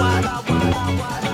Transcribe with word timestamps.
wada, 0.00 0.42
wada, 0.48 1.02
wada. 1.02 1.29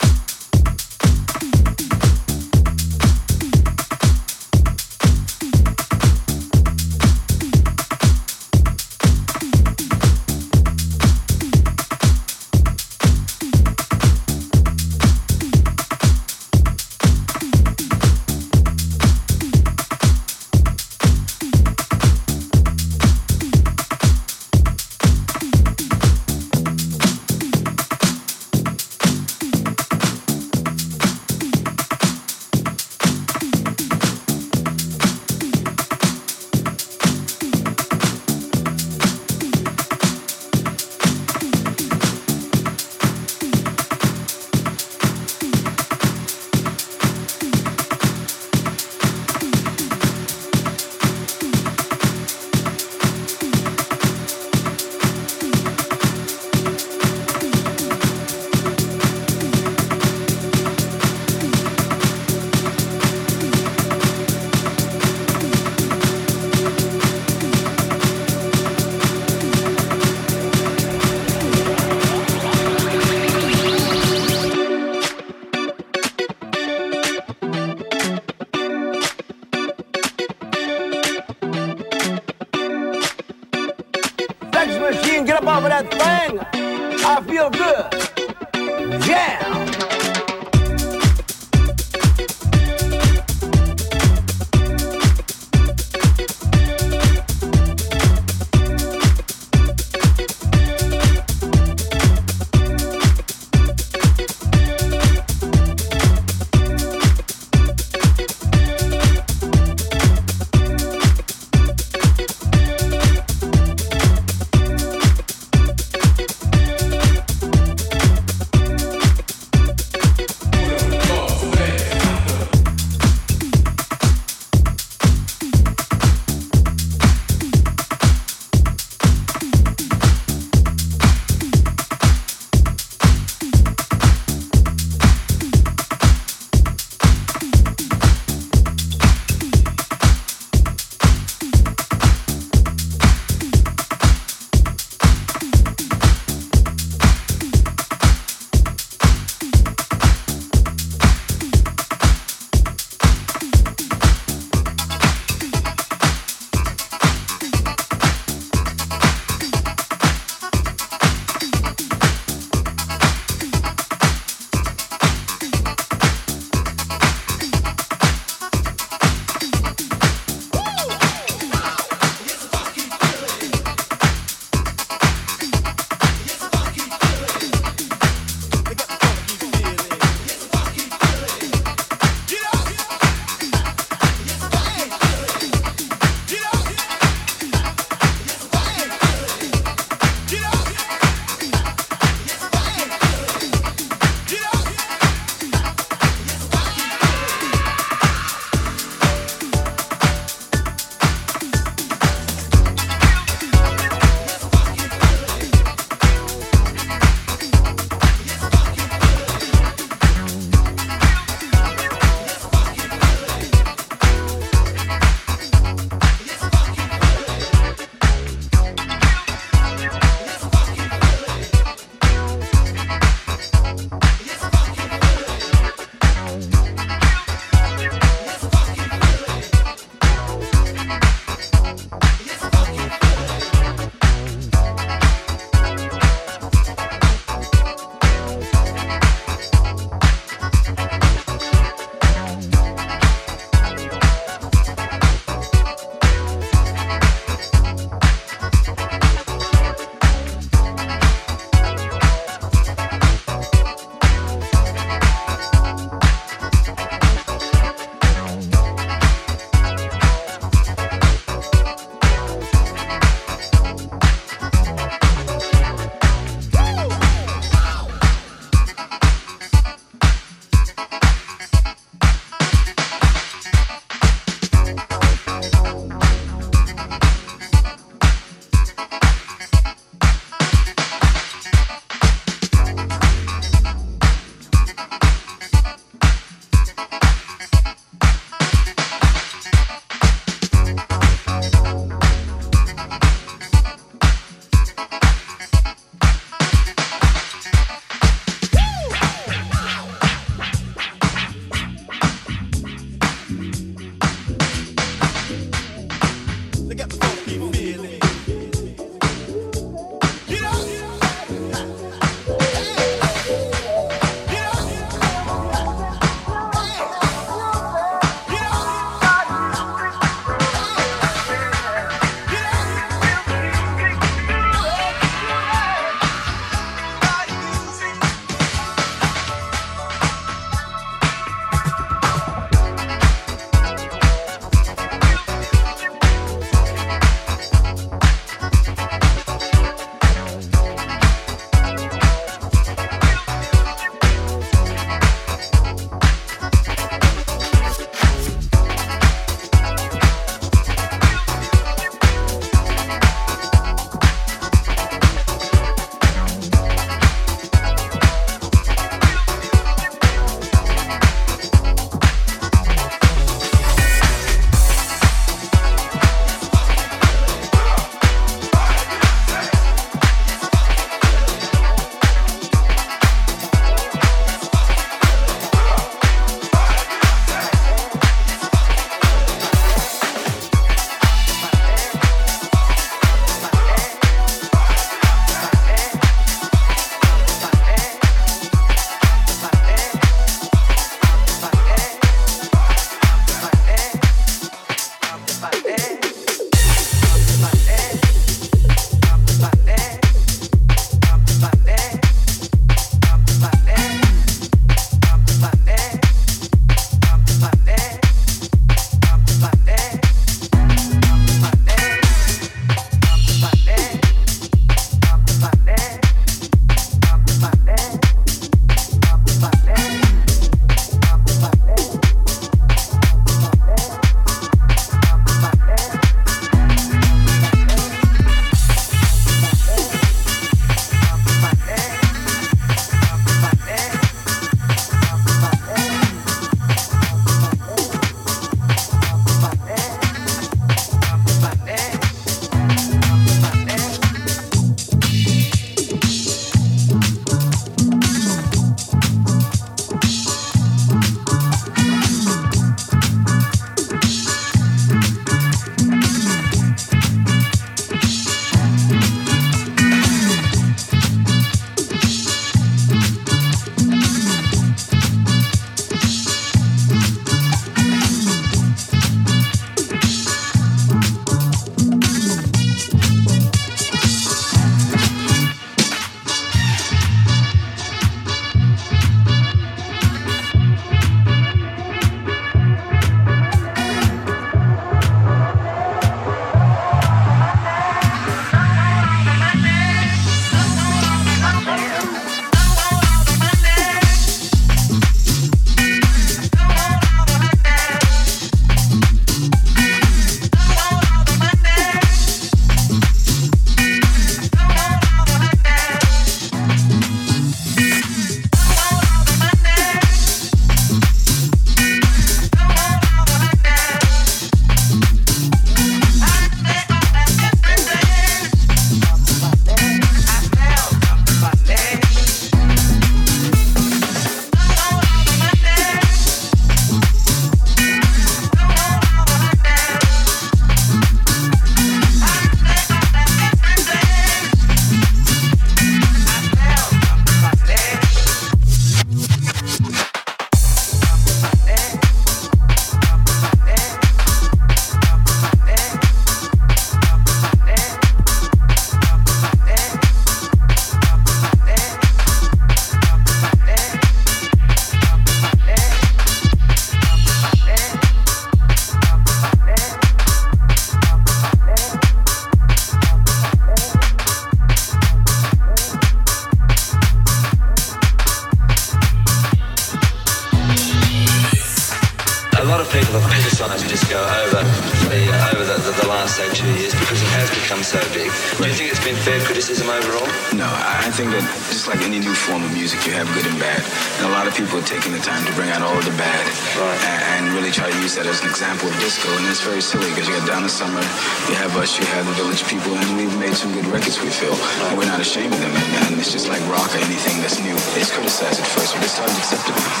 Summer, 590.71 591.01
you 591.49 591.55
have 591.55 591.75
us, 591.75 591.99
you 591.99 592.05
have 592.05 592.25
the 592.25 592.31
Village 592.31 592.63
People, 592.63 592.93
and 592.95 593.17
we've 593.17 593.37
made 593.37 593.53
some 593.53 593.73
good 593.73 593.85
records. 593.87 594.21
We 594.21 594.29
feel, 594.29 594.53
and 594.53 594.97
we're 594.97 595.05
not 595.05 595.19
ashamed 595.19 595.53
of 595.53 595.59
them, 595.59 595.75
and, 595.75 596.07
and 596.07 596.17
it's 596.17 596.31
just 596.31 596.47
like 596.47 596.61
rock 596.69 596.95
or 596.95 596.99
anything 596.99 597.41
that's 597.41 597.59
new. 597.59 597.75
It's 597.99 598.09
criticized 598.09 598.61
at 598.61 598.67
first, 598.67 598.95
but 598.95 599.03
it's 599.03 599.11
starting 599.11 599.35
to 599.35 599.41
accept 599.41 599.67
it. 599.67 600.00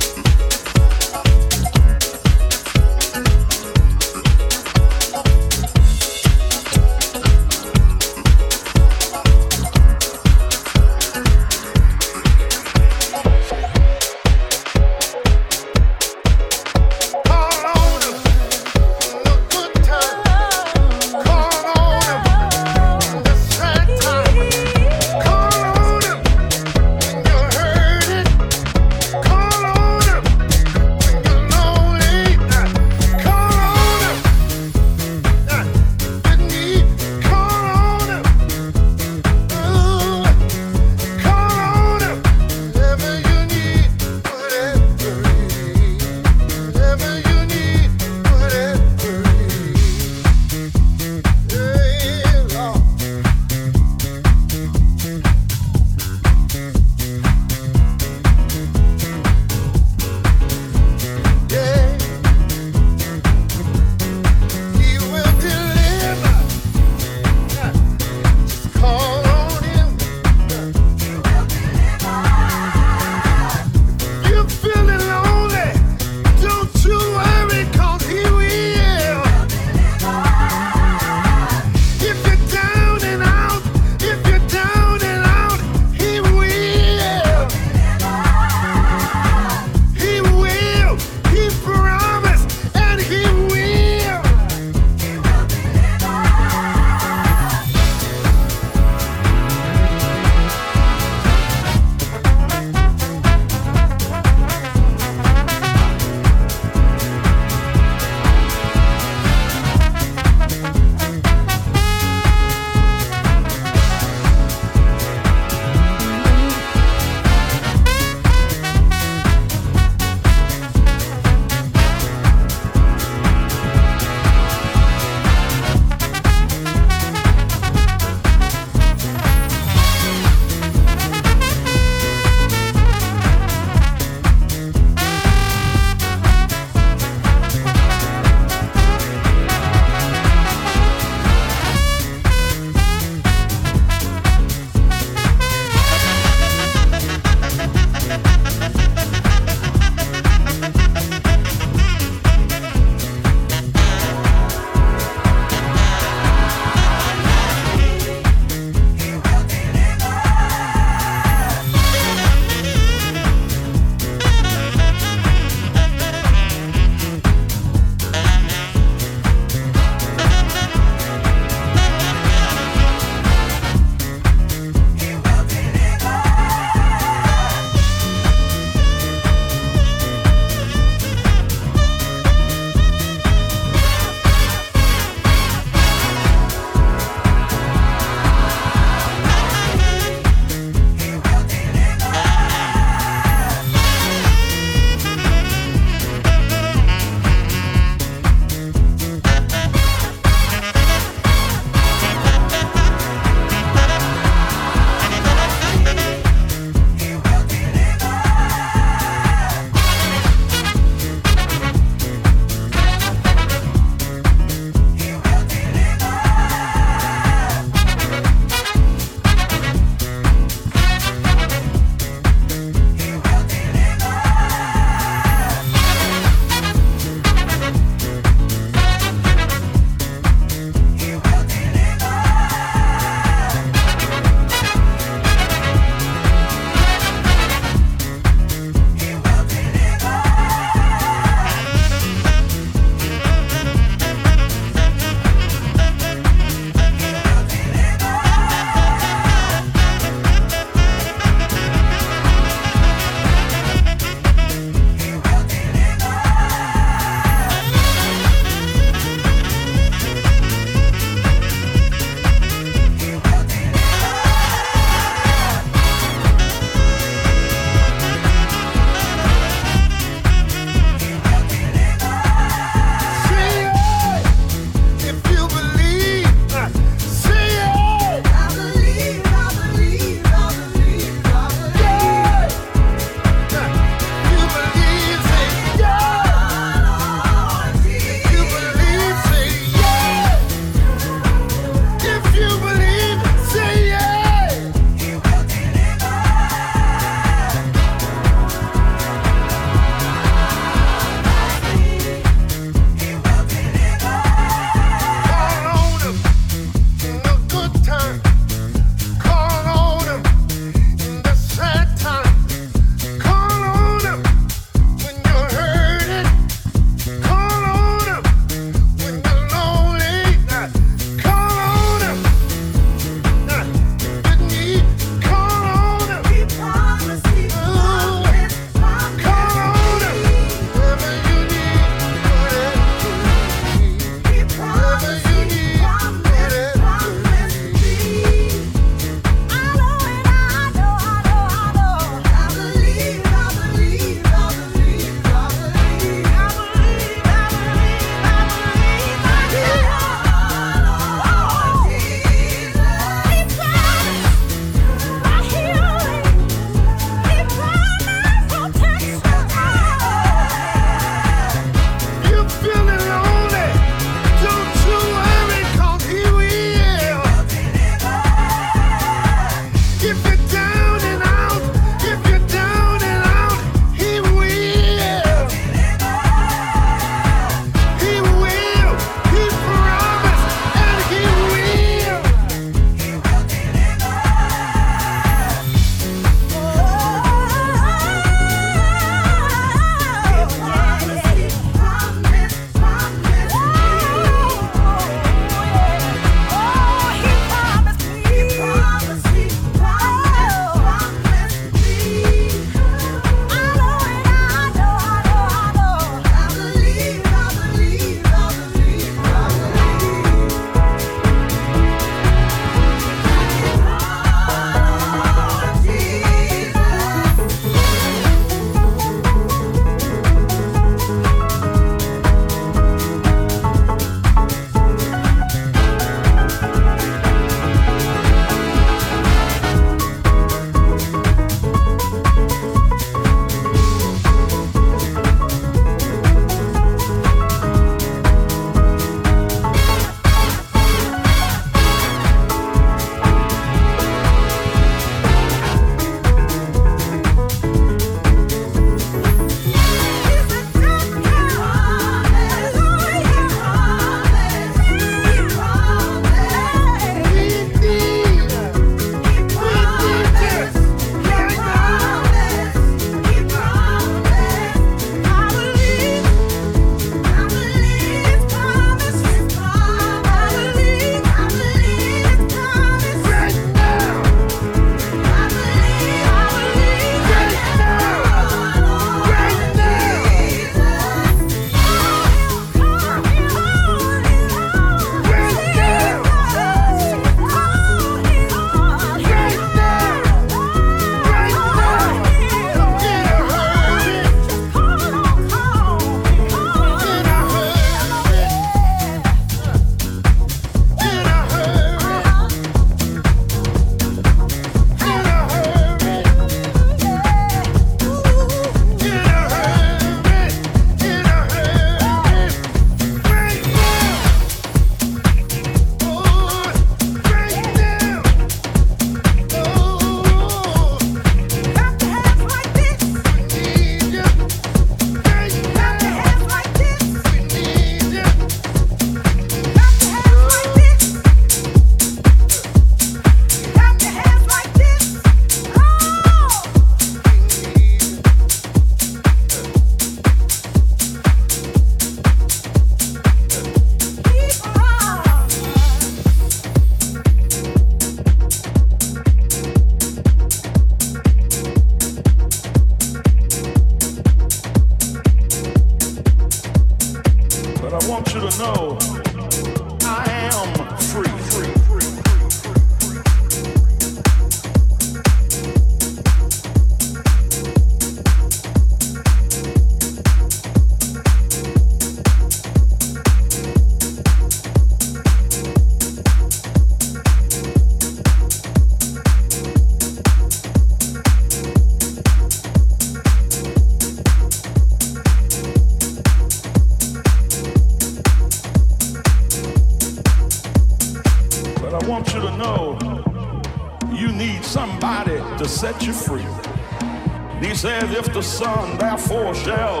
Son 598.58 598.96
therefore 598.98 599.52
shall 599.52 600.00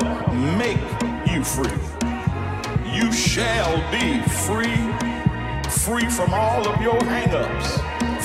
make 0.56 0.78
you 1.26 1.42
free. 1.42 1.76
You 2.86 3.10
shall 3.12 3.74
be 3.90 4.22
free, 4.46 4.78
free 5.68 6.08
from 6.08 6.32
all 6.32 6.64
of 6.68 6.80
your 6.80 7.00
hangups, 7.00 7.82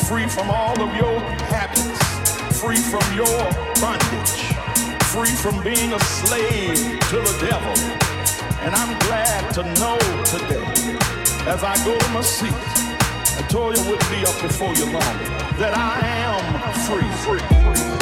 free 0.08 0.28
from 0.28 0.52
all 0.52 0.80
of 0.80 0.96
your 0.96 1.20
habits, 1.50 2.00
free 2.62 2.78
from 2.78 3.02
your 3.16 3.42
bondage, 3.82 4.54
free 5.10 5.34
from 5.34 5.64
being 5.64 5.94
a 5.94 6.00
slave 6.00 6.78
to 7.10 7.18
the 7.18 7.48
devil. 7.50 7.74
And 8.62 8.76
I'm 8.76 9.00
glad 9.00 9.52
to 9.56 9.64
know 9.82 9.98
today, 10.26 10.96
as 11.50 11.64
I 11.64 11.76
go 11.84 11.98
to 11.98 12.10
my 12.10 12.22
seat, 12.22 12.54
I 12.54 13.48
told 13.50 13.76
you 13.76 13.84
would 13.90 14.06
be 14.12 14.24
up 14.28 14.40
before 14.44 14.76
you 14.76 14.86
long, 14.86 15.18
that 15.58 15.74
I 15.76 16.06
am 16.06 16.76
free. 16.86 17.90
free. 17.90 17.99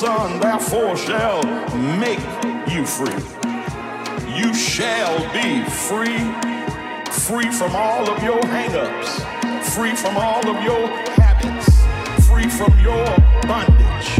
Son 0.00 0.38
therefore 0.40 0.94
shall 0.94 1.42
make 1.98 2.20
you 2.68 2.84
free. 2.84 3.16
You 4.28 4.52
shall 4.52 5.16
be 5.32 5.64
free, 5.88 6.20
free 7.10 7.50
from 7.50 7.74
all 7.74 8.06
of 8.10 8.22
your 8.22 8.38
hangups, 8.42 9.24
free 9.74 9.94
from 9.96 10.18
all 10.18 10.46
of 10.46 10.62
your 10.62 10.86
habits, 11.16 11.80
free 12.28 12.46
from 12.46 12.78
your 12.80 13.06
bondage, 13.48 14.10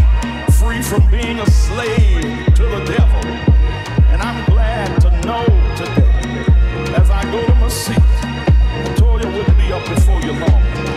free 0.54 0.80
from 0.80 1.10
being 1.10 1.40
a 1.40 1.50
slave 1.50 2.54
to 2.54 2.62
the 2.62 2.82
devil. 2.96 3.30
And 4.08 4.22
I'm 4.22 4.46
glad 4.46 4.98
to 5.02 5.10
know 5.26 5.44
today, 5.76 6.94
as 6.96 7.10
I 7.10 7.22
go 7.30 7.44
to 7.44 7.54
my 7.56 7.68
seat, 7.68 7.98
Toya 8.96 9.26
wouldn't 9.26 9.58
be 9.58 9.70
up 9.74 9.86
before 9.94 10.22
you 10.22 10.32
long. 10.40 10.95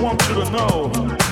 want 0.00 0.28
you 0.28 0.34
to 0.34 0.50
know. 0.50 1.27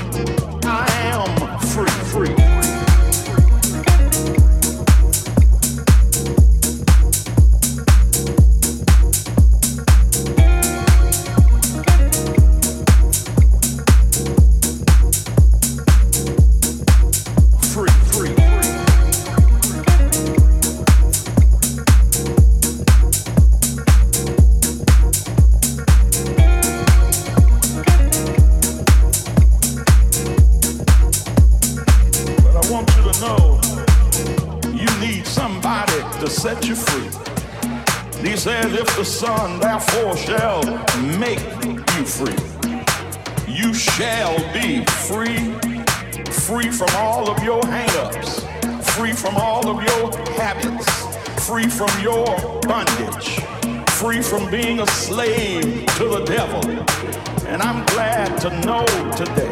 to 58.50 58.60
know 58.60 58.84
today, 59.16 59.50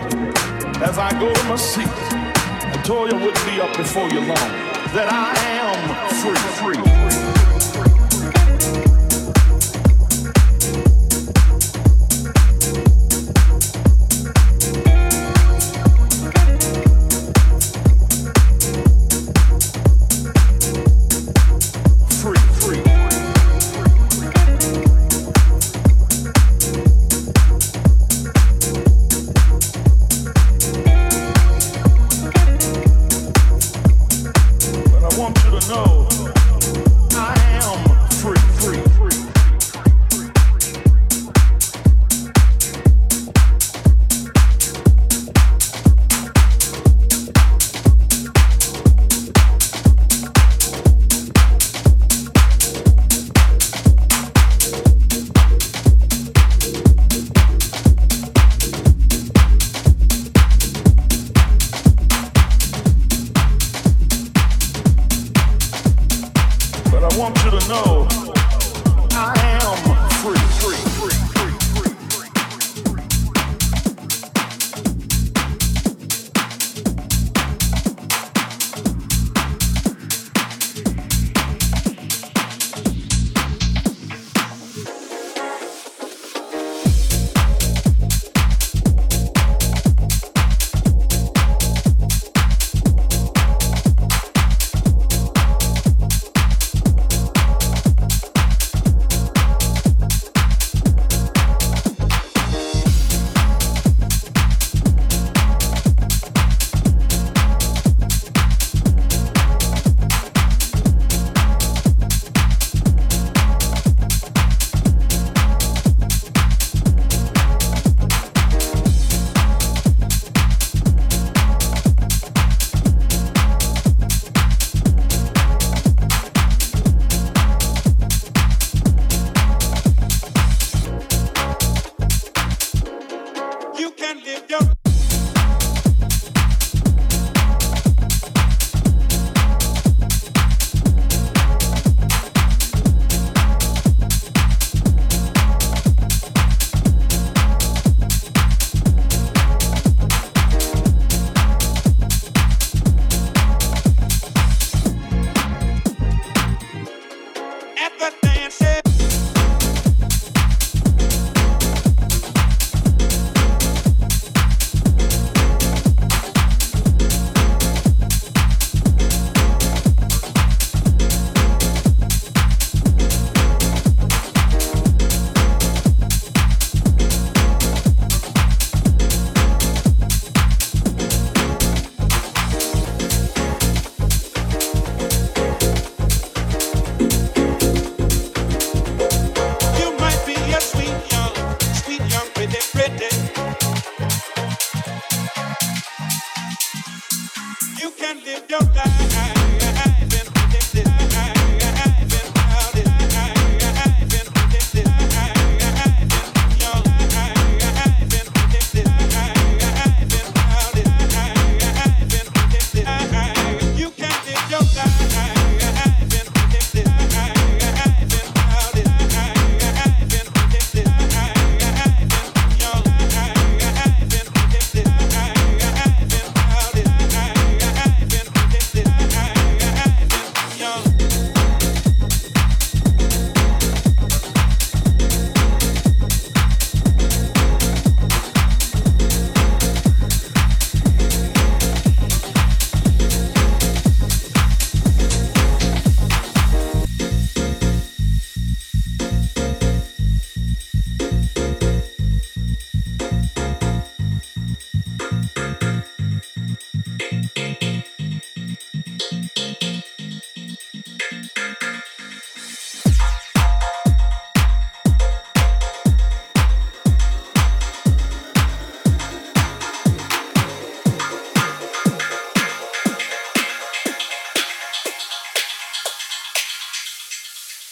as 0.84 0.98
I 0.98 1.10
go 1.18 1.32
to 1.32 1.44
my 1.44 1.56
seat, 1.56 1.88
and 1.88 2.80
Toya 2.84 3.12
will 3.12 3.32
be 3.44 3.60
up 3.60 3.76
before 3.76 4.08
you 4.08 4.20
long, 4.20 4.50
that 4.94 5.08
I 5.10 5.34
am 5.58 5.74
free. 6.20 6.74
free. 6.78 7.53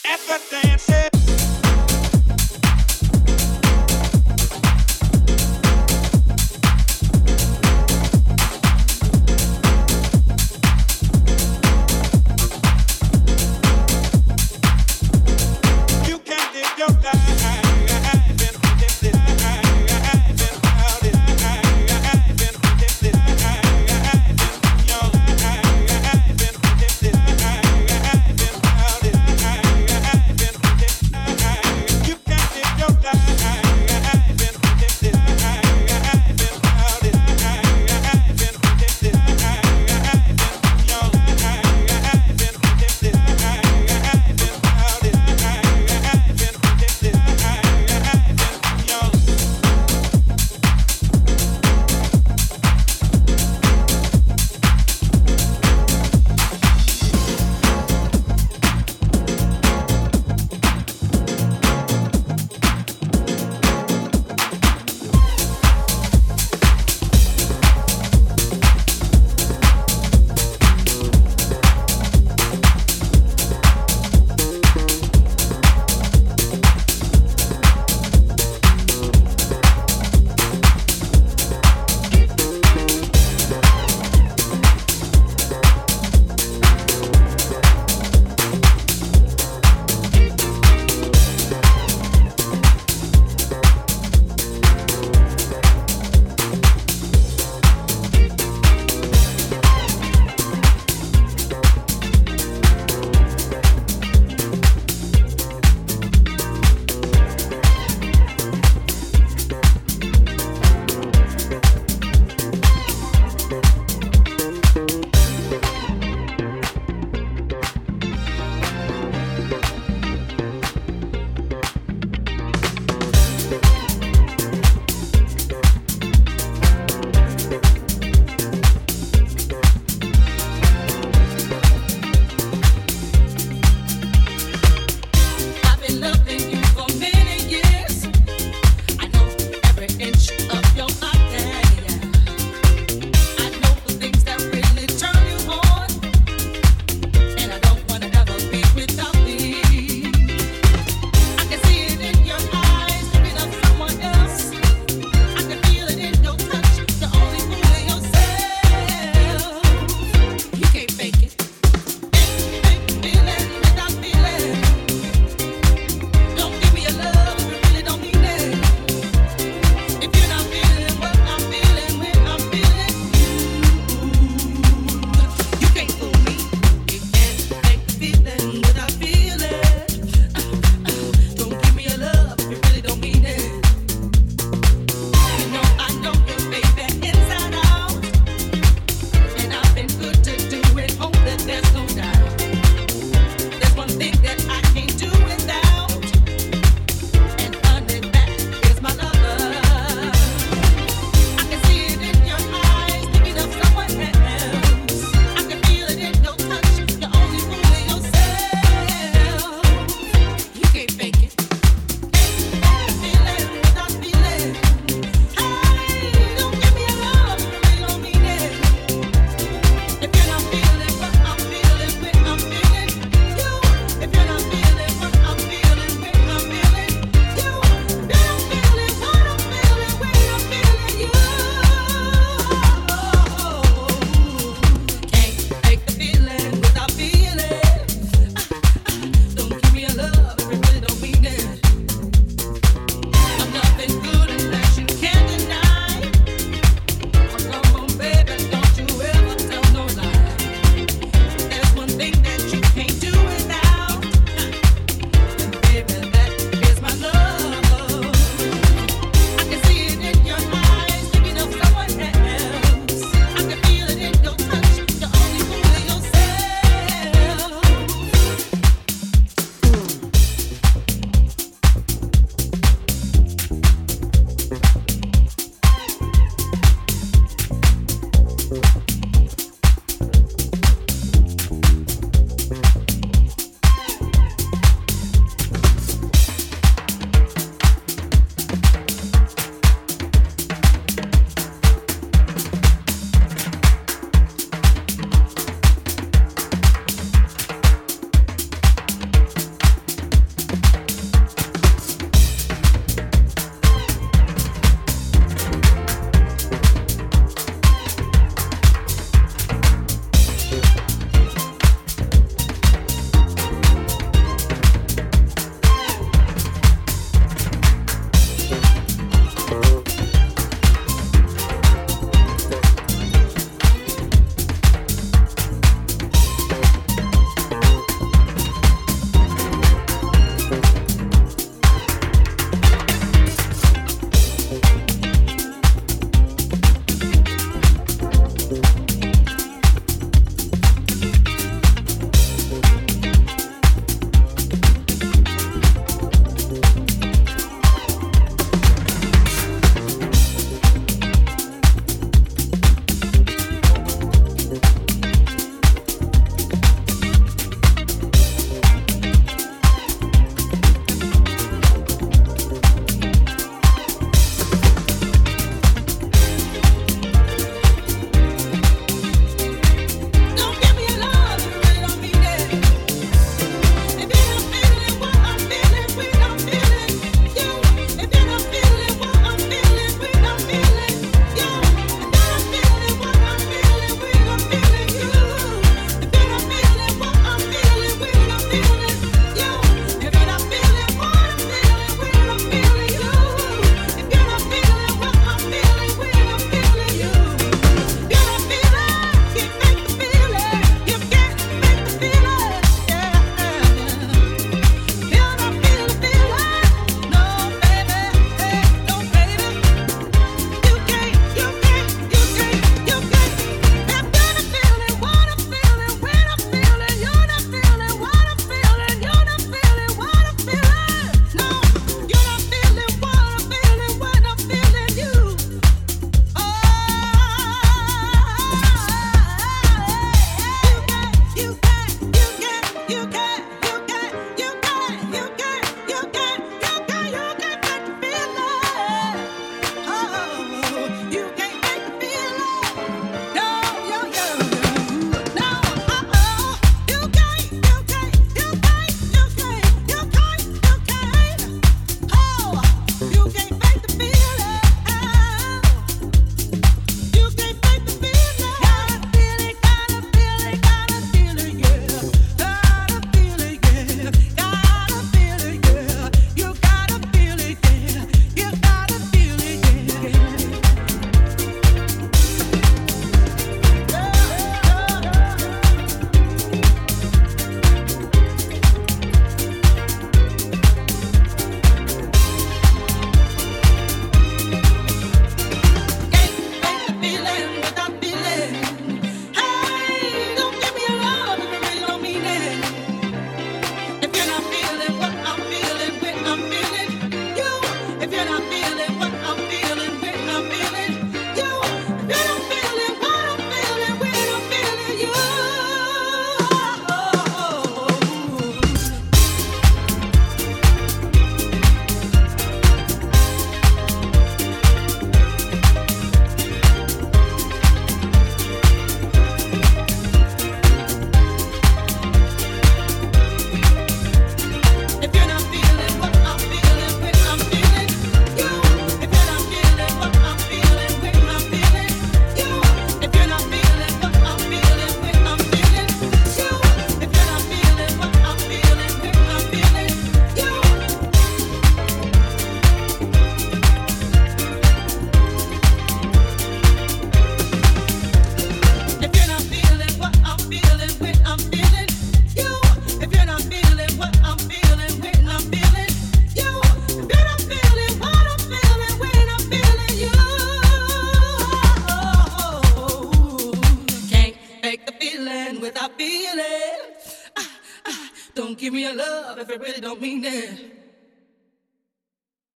É 0.05 0.15
Ever 0.15 0.41
dancing. 0.51 1.22